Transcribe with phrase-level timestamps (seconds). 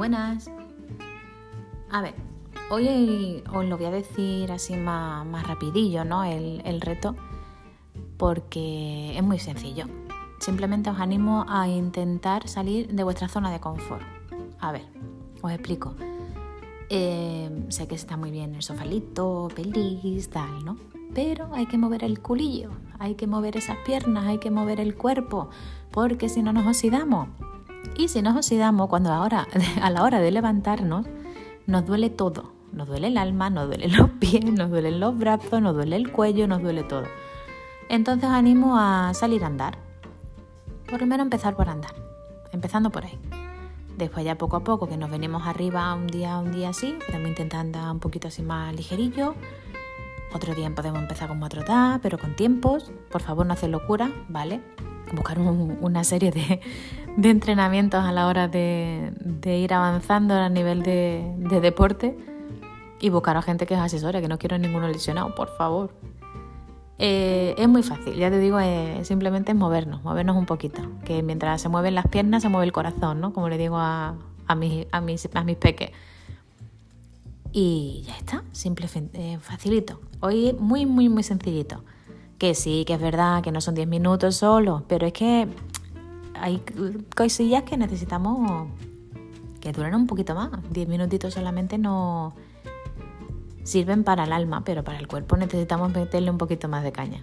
[0.00, 0.50] buenas.
[1.90, 2.14] A ver,
[2.70, 6.24] hoy os lo voy a decir así más, más rapidillo, ¿no?
[6.24, 7.14] El, el reto,
[8.16, 9.84] porque es muy sencillo.
[10.38, 14.02] Simplemente os animo a intentar salir de vuestra zona de confort.
[14.58, 14.86] A ver,
[15.42, 15.94] os explico.
[16.88, 20.78] Eh, sé que está muy bien el sofalito, pelis, tal, ¿no?
[21.14, 24.96] Pero hay que mover el culillo, hay que mover esas piernas, hay que mover el
[24.96, 25.50] cuerpo,
[25.90, 27.28] porque si no nos oxidamos.
[28.00, 29.46] Y si nos oxidamos, cuando ahora,
[29.82, 31.04] a la hora de levantarnos,
[31.66, 32.50] nos duele todo.
[32.72, 36.10] Nos duele el alma, nos duelen los pies, nos duelen los brazos, nos duele el
[36.10, 37.04] cuello, nos duele todo.
[37.90, 39.76] Entonces animo a salir a andar.
[40.88, 41.90] Por lo menos empezar por andar.
[42.52, 43.18] Empezando por ahí.
[43.98, 47.28] Después ya poco a poco que nos venimos arriba un día, un día así, podemos
[47.28, 49.34] intentar andar un poquito así más ligerillo.
[50.32, 52.92] Otro día podemos empezar como a trotar, pero con tiempos.
[53.10, 54.62] Por favor, no hacer locura, ¿vale?
[55.12, 56.60] Buscar una serie de,
[57.22, 59.12] entrenamientos a la hora de,
[59.44, 62.16] ir avanzando a nivel de, deporte
[63.00, 65.92] y buscar a gente que es asesora, que no quiero ninguno lesionado, por favor.
[66.98, 68.58] Eh, es muy fácil, ya te digo,
[69.02, 70.82] simplemente es movernos, movernos un poquito.
[71.04, 73.32] Que mientras se mueven las piernas, se mueve el corazón, ¿no?
[73.32, 74.16] Como le digo a,
[74.56, 75.90] mis, a, peques.
[77.52, 80.00] Y ya está, simple, eh, facilito.
[80.20, 81.82] Hoy muy, muy, muy sencillito.
[82.38, 85.48] Que sí, que es verdad que no son 10 minutos solo, pero es que
[86.40, 86.62] hay
[87.14, 88.68] cosillas que necesitamos
[89.60, 90.50] que duren un poquito más.
[90.70, 92.34] 10 minutitos solamente no
[93.62, 97.20] sirven para el alma, pero para el cuerpo necesitamos meterle un poquito más de caña.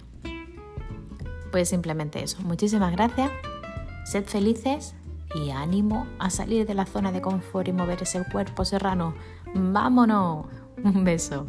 [1.50, 2.40] Pues simplemente eso.
[2.42, 3.30] Muchísimas gracias.
[4.04, 4.94] Sed felices
[5.34, 9.14] y ánimo a salir de la zona de confort y mover ese cuerpo serrano.
[9.54, 10.46] ¡Vámonos!
[10.82, 11.46] Un beso.